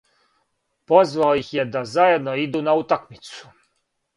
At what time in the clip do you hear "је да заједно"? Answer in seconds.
1.57-2.35